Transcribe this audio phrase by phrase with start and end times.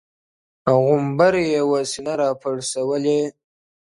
[0.63, 3.19] په غومبر یې وه سینه را پړسولې-